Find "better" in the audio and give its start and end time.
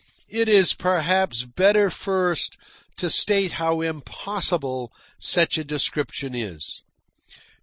1.45-1.91